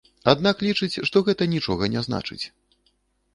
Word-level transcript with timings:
Аднак 0.31 0.63
лічыць, 0.67 1.01
што 1.09 1.23
гэта 1.27 1.47
нічога 1.53 1.91
не 1.97 2.01
значыць. 2.07 2.41